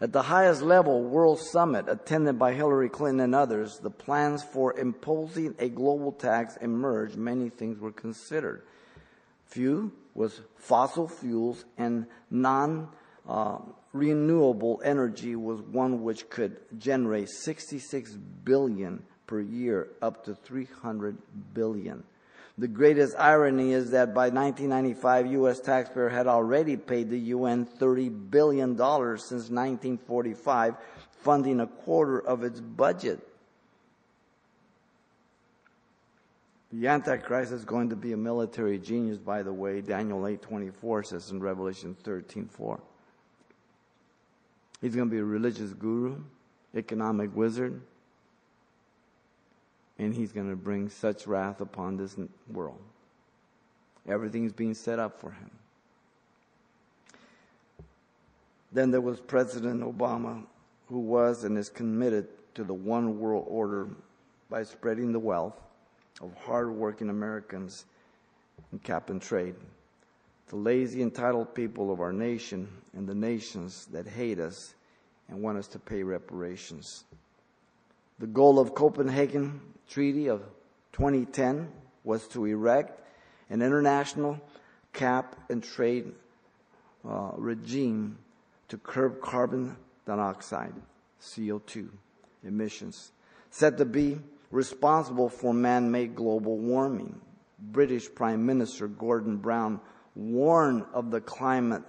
[0.00, 4.78] At the highest level World Summit, attended by Hillary Clinton and others, the plans for
[4.78, 7.16] imposing a global tax emerged.
[7.16, 8.62] Many things were considered.
[9.46, 12.88] Few was fossil fuels and non
[13.28, 13.58] uh,
[13.92, 18.12] renewable energy was one which could generate 66
[18.44, 21.16] billion per year up to 300
[21.54, 22.02] billion.
[22.58, 25.60] The greatest irony is that by 1995, U.S.
[25.60, 30.74] taxpayer had already paid the UN $30 billion since 1945,
[31.22, 33.26] funding a quarter of its budget.
[36.72, 39.80] The Antichrist is going to be a military genius, by the way.
[39.80, 42.80] Daniel 8:24 says in Revelation 13:4.
[44.80, 46.22] He's going to be a religious guru,
[46.74, 47.80] economic wizard,
[49.98, 52.16] and he's going to bring such wrath upon this
[52.50, 52.80] world.
[54.08, 55.50] Everything's being set up for him.
[58.72, 60.44] Then there was President Obama,
[60.88, 63.88] who was and is committed to the one world order
[64.48, 65.60] by spreading the wealth
[66.20, 67.84] of hardworking Americans
[68.72, 69.54] in cap and trade.
[70.48, 74.74] The lazy, entitled people of our nation and the nations that hate us
[75.28, 77.04] and want us to pay reparations.
[78.18, 80.42] The goal of Copenhagen Treaty of
[80.92, 81.68] 2010
[82.04, 83.00] was to erect
[83.48, 84.40] an international
[84.92, 86.12] cap and trade
[87.08, 88.18] uh, regime
[88.68, 90.74] to curb carbon dioxide,
[91.22, 91.88] CO2
[92.44, 93.12] emissions,
[93.50, 94.18] said to be
[94.50, 97.20] responsible for man-made global warming.
[97.58, 99.80] British Prime Minister Gordon Brown
[100.14, 101.84] warned of the climate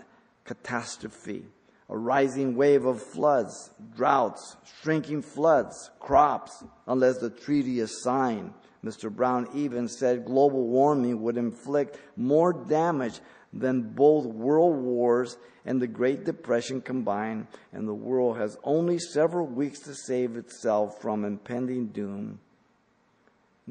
[0.45, 1.45] catastrophe
[1.91, 8.53] a rising wave of floods, droughts, shrinking floods, crops, unless the treaty is signed.
[8.84, 9.14] Mr.
[9.14, 13.20] Brown even said global warming would inflict more damage
[13.51, 19.45] than both world wars and the Great Depression combined, and the world has only several
[19.45, 22.39] weeks to save itself from impending doom.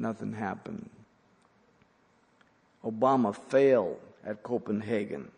[0.01, 0.89] Nothing happened.
[2.83, 5.29] Obama failed at Copenhagen.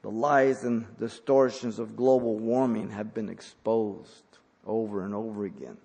[0.00, 5.76] the lies and distortions of global warming have been exposed over and over again.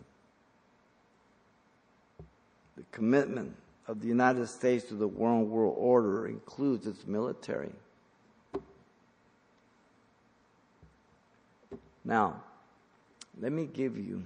[2.77, 3.55] The commitment
[3.87, 7.71] of the United States to the world world order includes its military.
[12.05, 12.43] Now,
[13.41, 14.23] let me give you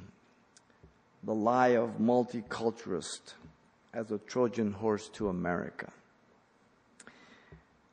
[1.24, 3.34] the lie of multiculturalist
[3.95, 5.89] as a Trojan horse to America.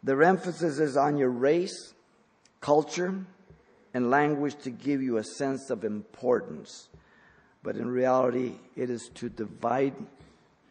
[0.03, 1.95] Their emphasis is on your race,
[2.61, 3.25] culture,
[3.95, 6.89] and language to give you a sense of importance.
[7.63, 9.95] But in reality, it is to divide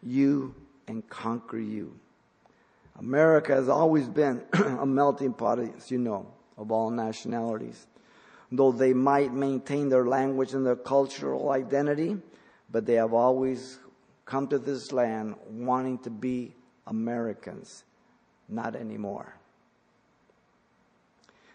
[0.03, 0.53] you
[0.87, 1.97] and conquer you.
[2.99, 6.27] America has always been a melting pot, as you know,
[6.57, 7.87] of all nationalities.
[8.51, 12.17] Though they might maintain their language and their cultural identity,
[12.69, 13.79] but they have always
[14.31, 16.55] come to this land wanting to be
[16.87, 17.83] Americans.
[18.47, 19.35] Not anymore.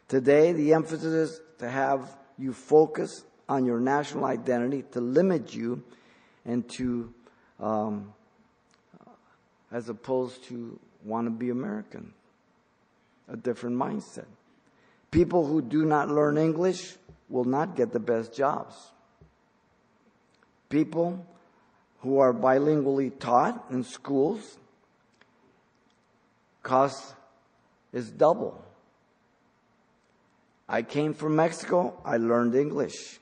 [0.09, 5.83] Today, the emphasis is to have you focus on your national identity, to limit you,
[6.45, 7.15] and to,
[7.61, 8.13] um,
[9.73, 12.13] as opposed to want to be American.
[13.29, 14.27] A different mindset.
[15.11, 16.95] People who do not learn English
[17.31, 18.75] will not get the best jobs.
[20.69, 21.25] People
[22.01, 24.59] who are bilingually taught in schools
[26.67, 27.15] cost
[27.93, 28.61] is double.
[30.69, 33.21] I came from Mexico, I learned English.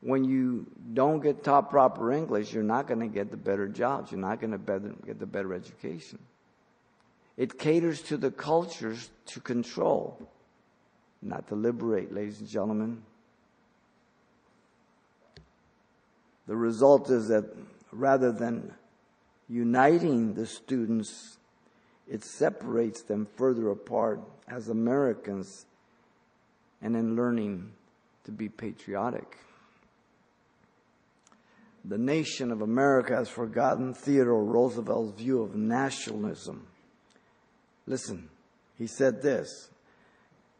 [0.00, 4.10] When you don't get taught proper English, you're not going to get the better jobs.
[4.10, 4.58] You're not going to
[5.06, 6.18] get the better education.
[7.36, 10.18] It caters to the cultures to control,
[11.22, 13.02] not to liberate, ladies and gentlemen.
[16.46, 17.44] The result is that
[17.92, 18.74] rather than
[19.48, 21.38] uniting the students
[22.08, 25.66] it separates them further apart as Americans
[26.82, 27.70] and in learning
[28.24, 29.38] to be patriotic.
[31.84, 36.66] The nation of America has forgotten Theodore Roosevelt's view of nationalism.
[37.86, 38.28] Listen,
[38.76, 39.70] he said this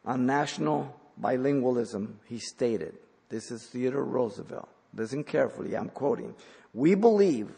[0.04, 2.94] on national bilingualism, he stated,
[3.28, 4.68] this is Theodore Roosevelt.
[4.94, 6.34] Listen carefully, I'm quoting.
[6.74, 7.50] We believe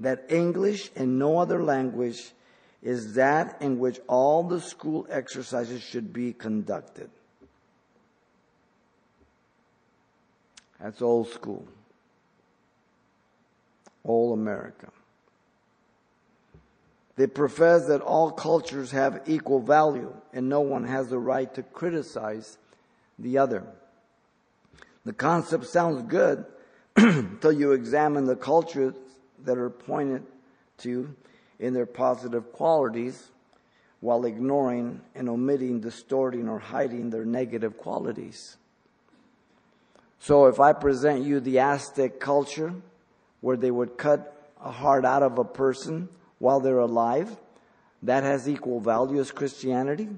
[0.00, 2.32] that English and no other language
[2.82, 7.10] is that in which all the school exercises should be conducted.
[10.80, 11.66] That's old school.
[14.04, 14.88] Old America.
[17.16, 21.62] They profess that all cultures have equal value and no one has the right to
[21.62, 22.58] criticize
[23.18, 23.64] the other.
[25.04, 26.44] The concept sounds good
[26.96, 28.94] until you examine the cultures
[29.44, 30.24] that are pointed
[30.78, 31.14] to
[31.58, 33.30] in their positive qualities
[34.00, 38.56] while ignoring and omitting, distorting, or hiding their negative qualities.
[40.18, 42.74] So if I present you the Aztec culture,
[43.40, 47.34] where they would cut a heart out of a person while they're alive,
[48.02, 50.08] that has equal value as Christianity?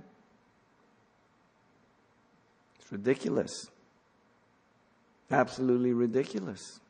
[2.80, 3.68] It's ridiculous.
[5.30, 6.80] Absolutely ridiculous.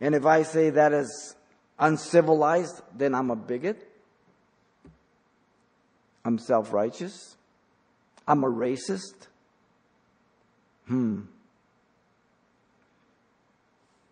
[0.00, 1.34] And if I say that is
[1.78, 3.88] uncivilized, then I'm a bigot.
[6.24, 7.36] I'm self righteous.
[8.26, 9.28] I'm a racist.
[10.86, 11.22] Hmm.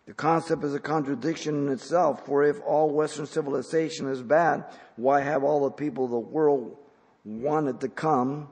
[0.07, 4.63] The concept is a contradiction in itself, for if all Western civilization is bad,
[4.95, 6.77] why have all the people of the world
[7.25, 8.47] wanted to come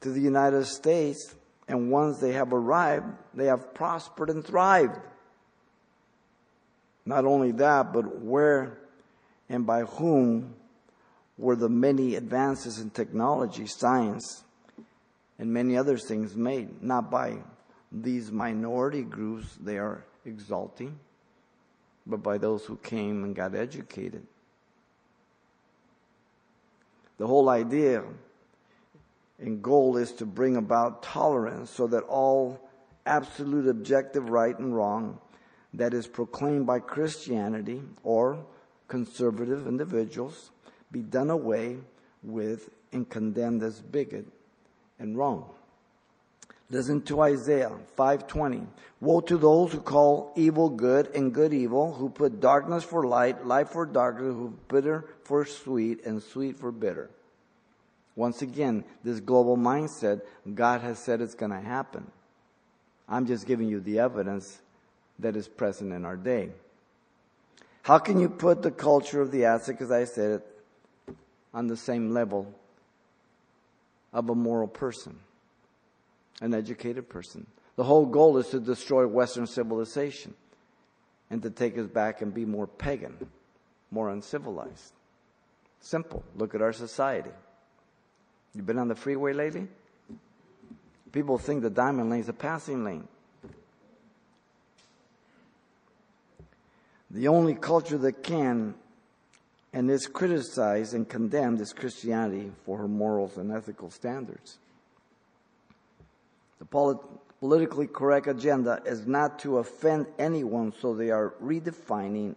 [0.00, 1.34] to the United States?
[1.68, 4.98] And once they have arrived, they have prospered and thrived.
[7.04, 8.78] Not only that, but where
[9.48, 10.54] and by whom
[11.36, 14.42] were the many advances in technology, science,
[15.38, 16.82] and many other things made?
[16.82, 17.38] Not by
[17.92, 20.98] these minority groups they are exalting,
[22.06, 24.26] but by those who came and got educated.
[27.18, 28.04] The whole idea
[29.38, 32.60] and goal is to bring about tolerance so that all
[33.06, 35.18] absolute objective right and wrong
[35.74, 38.44] that is proclaimed by Christianity or
[38.88, 40.50] conservative individuals
[40.90, 41.78] be done away
[42.22, 44.26] with and condemned as bigot
[44.98, 45.50] and wrong.
[46.70, 48.66] Listen to Isaiah 5:20.
[49.00, 53.46] Woe to those who call evil good and good evil, who put darkness for light,
[53.46, 57.08] light for darkness, who bitter for sweet and sweet for bitter.
[58.18, 62.04] Once again, this global mindset, God has said it's going to happen.
[63.08, 64.60] I'm just giving you the evidence
[65.20, 66.50] that is present in our day.
[67.82, 70.42] How can you put the culture of the Aztec, as I said,
[71.06, 71.16] it,
[71.54, 72.52] on the same level
[74.12, 75.16] of a moral person,
[76.40, 77.46] an educated person.
[77.76, 80.34] The whole goal is to destroy Western civilization
[81.30, 83.28] and to take us back and be more pagan,
[83.92, 84.92] more uncivilized.
[85.78, 86.24] Simple.
[86.34, 87.30] Look at our society.
[88.54, 89.68] You been on the freeway lately?
[91.12, 93.06] People think the diamond lane is a passing lane.
[97.10, 98.74] The only culture that can
[99.72, 104.58] and is criticized and condemned is Christianity for her morals and ethical standards.
[106.58, 106.98] The polit-
[107.40, 112.34] politically correct agenda is not to offend anyone, so they are redefining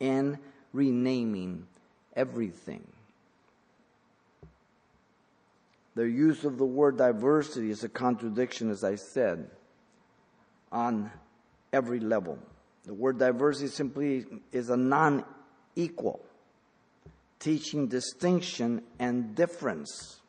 [0.00, 0.38] and
[0.72, 1.66] renaming
[2.14, 2.86] everything.
[5.94, 9.48] Their use of the word diversity is a contradiction, as I said,
[10.72, 11.10] on
[11.72, 12.38] every level.
[12.84, 15.24] The word diversity simply is a non
[15.76, 16.20] equal,
[17.38, 20.20] teaching distinction and difference.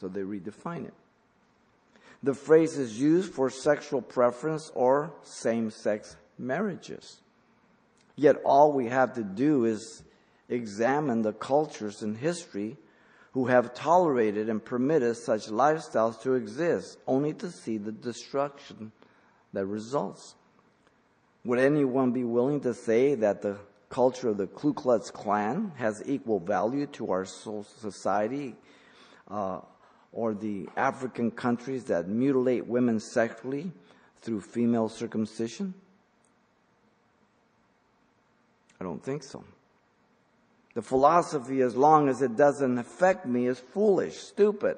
[0.00, 0.94] So they redefine it.
[2.22, 7.20] The phrase is used for sexual preference or same sex marriages.
[8.16, 10.02] Yet all we have to do is
[10.48, 12.76] examine the cultures and history
[13.32, 18.90] who have tolerated and permitted such lifestyles to exist, only to see the destruction
[19.52, 20.34] that results.
[21.44, 23.58] Would anyone be willing to say that the
[23.88, 28.54] culture of the Ku Klux Klan has equal value to our society
[29.30, 29.60] uh,
[30.12, 33.70] or the African countries that mutilate women sexually
[34.22, 35.72] through female circumcision?
[38.80, 39.44] I don't think so.
[40.74, 44.76] The philosophy, as long as it doesn't affect me, is foolish, stupid.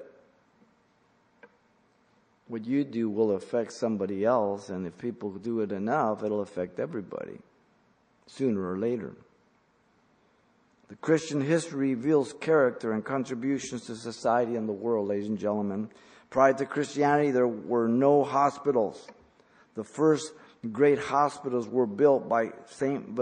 [2.49, 6.81] What you do will affect somebody else, and if people do it enough, it'll affect
[6.81, 7.39] everybody,
[8.27, 9.13] sooner or later.
[10.89, 15.89] The Christian history reveals character and contributions to society and the world, ladies and gentlemen.
[16.29, 19.07] Prior to Christianity, there were no hospitals.
[19.75, 20.33] The first
[20.71, 23.19] great hospitals were built by Saint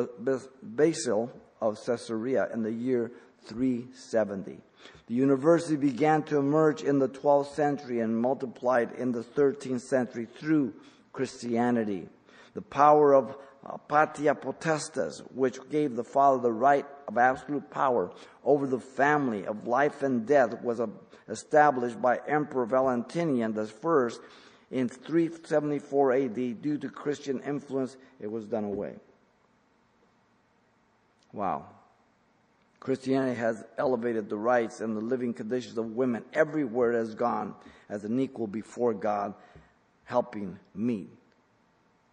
[0.62, 1.30] Basil
[1.60, 3.12] of Caesarea in the year
[3.46, 4.58] 370.
[5.06, 10.26] The university began to emerge in the 12th century and multiplied in the 13th century
[10.38, 10.72] through
[11.12, 12.08] Christianity.
[12.54, 18.10] The power of uh, patria potestas, which gave the father the right of absolute power
[18.44, 20.80] over the family of life and death, was
[21.28, 24.10] established by Emperor Valentinian I
[24.70, 26.62] in 374 AD.
[26.62, 28.96] Due to Christian influence, it was done away.
[31.32, 31.66] Wow.
[32.80, 37.54] Christianity has elevated the rights and the living conditions of women everywhere it has gone
[37.88, 39.34] as an equal before God,
[40.04, 41.10] helping meet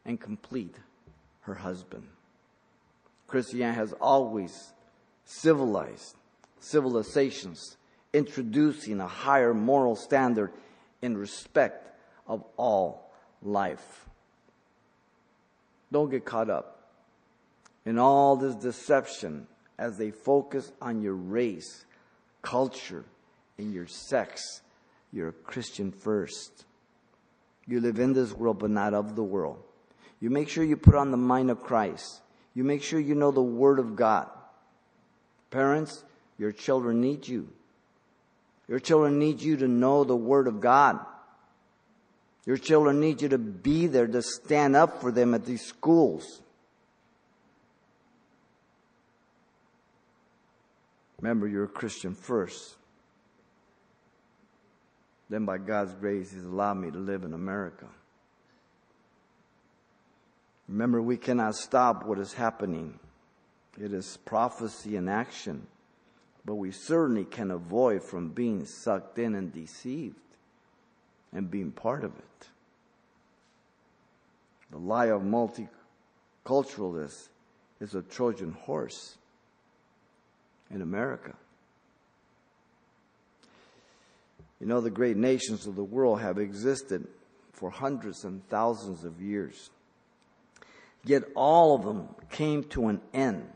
[0.06, 0.76] and complete
[1.42, 2.04] her husband.
[3.28, 4.74] Christianity has always
[5.24, 6.16] civilized
[6.60, 7.78] civilizations,
[8.14, 10.52] introducing a higher moral standard
[11.02, 11.90] in respect
[12.28, 13.12] of all
[13.42, 14.06] life.
[15.92, 16.77] Don't get caught up
[17.88, 19.48] in all this deception
[19.80, 21.86] as they focus on your race,
[22.42, 23.06] culture,
[23.58, 24.60] and your sex.
[25.14, 26.66] You're a Christian first.
[27.66, 29.64] You live in this world, but not of the world.
[30.20, 32.20] You make sure you put on the mind of Christ.
[32.54, 34.28] You make sure you know the Word of God.
[35.50, 36.04] Parents,
[36.38, 37.48] your children need you.
[38.68, 41.00] Your children need you to know the Word of God.
[42.46, 46.42] Your children need you to be there to stand up for them at these schools.
[51.22, 52.76] Remember, you're a Christian first.
[55.30, 57.88] Then, by God's grace, He's allowed me to live in America.
[60.68, 63.00] Remember, we cannot stop what is happening.
[63.80, 65.68] It is prophecy in action.
[66.46, 70.16] But we certainly can avoid from being sucked in and deceived
[71.34, 72.48] and being part of it.
[74.72, 77.30] The lie of multiculturalists
[77.80, 79.18] is a Trojan horse
[80.72, 81.34] in America.
[84.60, 87.08] You know, the great nations of the world have existed
[87.54, 89.70] for hundreds and thousands of years.
[91.04, 93.48] Yet all of them came to an end.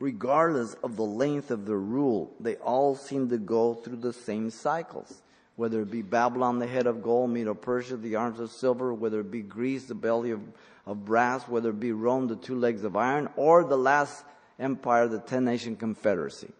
[0.00, 4.50] Regardless of the length of their rule, they all seem to go through the same
[4.50, 5.22] cycles.
[5.56, 9.20] Whether it be Babylon, the head of gold, Medo Persia, the arms of silver, whether
[9.20, 10.40] it be Greece, the belly of,
[10.86, 14.24] of brass, whether it be Rome, the two legs of iron, or the last
[14.60, 16.52] empire, the 10 nation confederacy.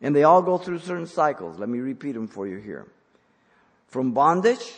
[0.00, 1.58] And they all go through certain cycles.
[1.58, 2.86] Let me repeat them for you here.
[3.88, 4.72] From bondage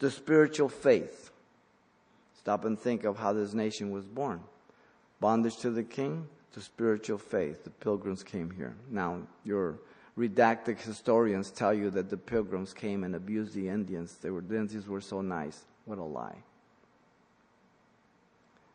[0.00, 1.30] to spiritual faith.
[2.38, 4.40] Stop and think of how this nation was born.
[5.20, 8.74] Bondage to the king, to spiritual faith, the pilgrims came here.
[8.90, 9.78] Now, your
[10.16, 14.16] redacted historians tell you that the pilgrims came and abused the Indians.
[14.20, 15.64] They were, the Indians were so nice.
[15.84, 16.36] What a lie.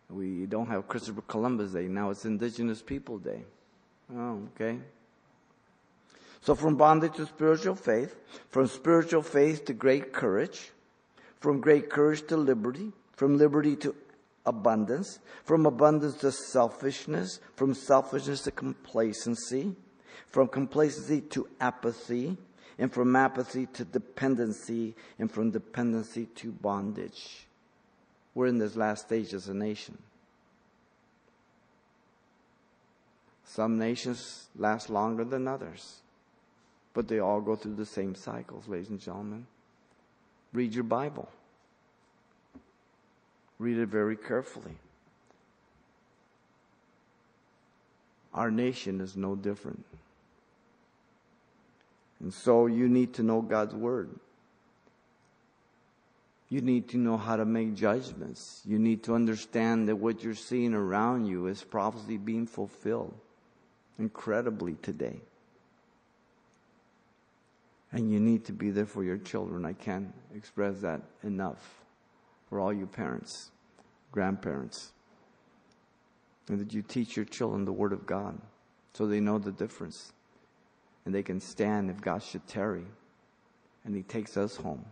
[0.10, 1.88] We don't have Christopher Columbus Day.
[1.88, 3.44] Now it's Indigenous People Day.
[4.16, 4.80] Oh, okay.
[6.42, 8.16] So from bondage to spiritual faith,
[8.50, 10.72] from spiritual faith to great courage,
[11.40, 13.96] from great courage to liberty, from liberty to
[14.46, 19.76] abundance, from abundance to selfishness, from selfishness to complacency,
[20.28, 22.38] from complacency to apathy,
[22.80, 27.46] and from apathy to dependency, and from dependency to bondage.
[28.34, 29.98] We're in this last stage as a nation.
[33.46, 36.02] Some nations last longer than others,
[36.94, 39.48] but they all go through the same cycles, ladies and gentlemen.
[40.54, 41.30] Read your Bible.
[43.58, 44.78] Read it very carefully.
[48.34, 49.84] Our nation is no different.
[52.20, 54.10] And so you need to know God's Word.
[56.50, 58.62] You need to know how to make judgments.
[58.66, 63.14] You need to understand that what you're seeing around you is prophecy being fulfilled
[64.00, 65.22] incredibly today.
[67.92, 69.64] And you need to be there for your children.
[69.64, 71.82] I can't express that enough
[72.50, 73.52] for all you parents,
[74.12, 74.92] grandparents.
[76.48, 78.40] And that you teach your children the Word of God
[78.96, 80.14] so they know the difference.
[81.06, 82.86] And they can stand if God should tarry.
[83.86, 84.86] And He takes us home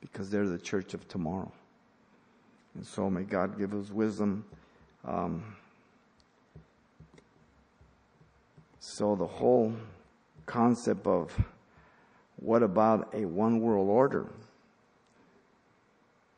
[0.00, 1.50] because they're the church of tomorrow.
[2.74, 4.44] And so may God give us wisdom.
[5.04, 5.56] Um,
[8.78, 9.74] so the whole
[10.46, 11.36] concept of
[12.36, 14.30] what about a one world order?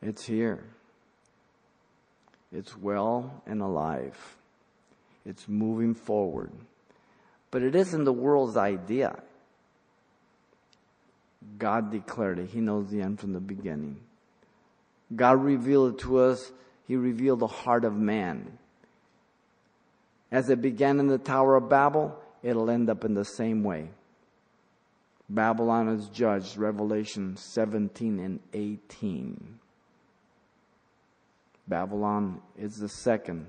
[0.02, 0.64] It's here.
[2.52, 4.36] It's well and alive.
[5.24, 6.50] It's moving forward.
[7.50, 9.22] But it isn't the world's idea.
[11.58, 12.50] God declared it.
[12.50, 13.98] He knows the end from the beginning.
[15.14, 16.52] God revealed it to us.
[16.86, 18.58] He revealed the heart of man.
[20.30, 23.90] As it began in the Tower of Babel, it'll end up in the same way.
[25.28, 29.58] Babylon is judged, Revelation 17 and 18.
[31.68, 33.46] Babylon is the second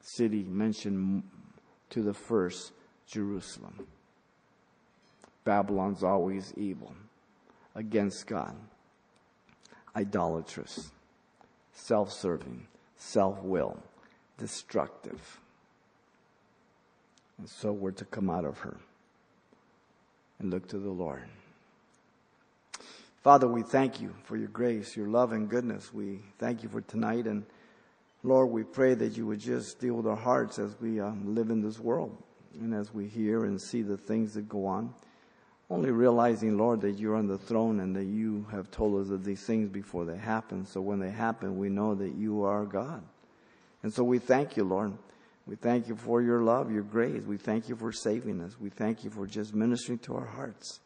[0.00, 1.22] city mentioned
[1.90, 2.72] to the first,
[3.06, 3.86] Jerusalem.
[5.44, 6.92] Babylon's always evil,
[7.74, 8.56] against God,
[9.94, 10.90] idolatrous,
[11.72, 12.66] self serving,
[12.96, 13.78] self will,
[14.38, 15.38] destructive.
[17.38, 18.76] And so we're to come out of her
[20.38, 21.24] and look to the Lord.
[23.22, 25.92] Father, we thank you for your grace, your love, and goodness.
[25.94, 27.26] We thank you for tonight.
[27.26, 27.44] And
[28.22, 31.48] Lord, we pray that you would just deal with our hearts as we um, live
[31.48, 32.16] in this world
[32.60, 34.94] and as we hear and see the things that go on.
[35.70, 39.24] Only realizing, Lord, that you're on the throne and that you have told us of
[39.24, 40.66] these things before they happen.
[40.66, 43.02] So when they happen, we know that you are God.
[43.82, 44.92] And so we thank you, Lord.
[45.46, 47.22] We thank you for your love, your grace.
[47.22, 48.58] We thank you for saving us.
[48.58, 50.80] We thank you for just ministering to our hearts.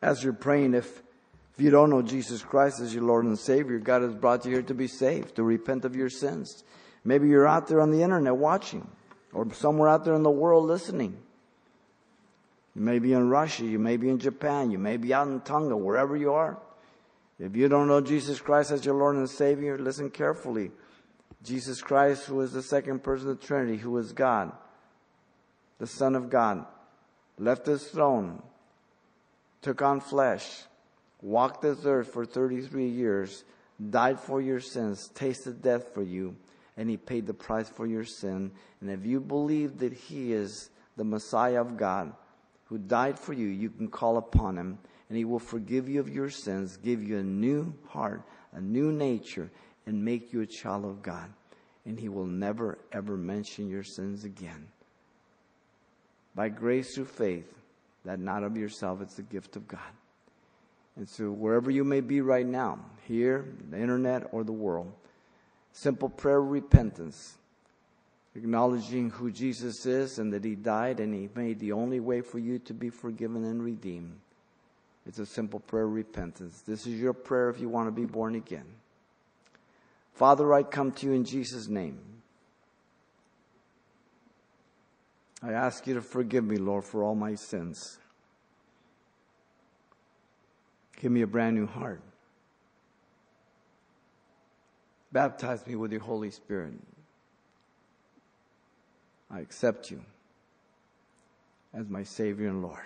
[0.00, 1.02] As you're praying, if,
[1.54, 4.52] if you don't know Jesus Christ as your Lord and Savior, God has brought you
[4.52, 6.64] here to be saved, to repent of your sins.
[7.04, 8.88] Maybe you're out there on the internet watching,
[9.32, 11.16] or somewhere out there in the world listening.
[12.74, 15.40] You may be in Russia, you may be in Japan, you may be out in
[15.40, 16.58] Tonga, wherever you are.
[17.38, 20.70] If you don't know Jesus Christ as your Lord and Savior, listen carefully.
[21.42, 24.52] Jesus Christ, who is the second person of the Trinity, who is God,
[25.78, 26.64] the Son of God,
[27.38, 28.40] left his throne,
[29.60, 30.62] took on flesh,
[31.20, 33.44] walked this earth for 33 years,
[33.90, 36.36] died for your sins, tasted death for you,
[36.76, 38.52] and he paid the price for your sin.
[38.80, 42.12] And if you believe that he is the Messiah of God,
[42.72, 44.78] who died for you, you can call upon him,
[45.10, 48.22] and he will forgive you of your sins, give you a new heart,
[48.54, 49.50] a new nature,
[49.84, 51.30] and make you a child of God.
[51.84, 54.68] And He will never, ever mention your sins again.
[56.34, 57.52] By grace through faith,
[58.06, 59.80] that not of yourself, it's the gift of God.
[60.96, 64.90] And so, wherever you may be right now, here, the internet, or the world,
[65.72, 67.36] simple prayer of repentance,
[68.34, 72.38] acknowledging who Jesus is and that He died and He made the only way for
[72.38, 74.18] you to be forgiven and redeemed.
[75.06, 76.62] It's a simple prayer of repentance.
[76.62, 78.66] This is your prayer if you want to be born again.
[80.14, 81.98] Father, I come to you in Jesus' name.
[85.42, 87.98] I ask you to forgive me, Lord, for all my sins.
[91.00, 92.00] Give me a brand new heart.
[95.10, 96.74] Baptize me with your Holy Spirit.
[99.32, 100.00] I accept you
[101.72, 102.84] as my Savior and Lord.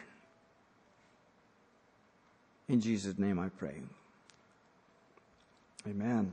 [2.68, 3.74] In Jesus' name I pray.
[5.88, 6.32] Amen.